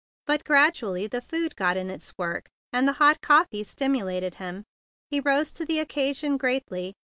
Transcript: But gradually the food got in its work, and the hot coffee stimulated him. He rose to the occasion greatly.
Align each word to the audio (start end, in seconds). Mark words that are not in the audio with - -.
But 0.25 0.43
gradually 0.43 1.05
the 1.05 1.21
food 1.21 1.55
got 1.55 1.77
in 1.77 1.91
its 1.91 2.17
work, 2.17 2.47
and 2.73 2.87
the 2.87 2.93
hot 2.93 3.21
coffee 3.21 3.63
stimulated 3.63 4.33
him. 4.41 4.63
He 5.11 5.19
rose 5.19 5.51
to 5.51 5.63
the 5.63 5.77
occasion 5.79 6.37
greatly. 6.37 6.95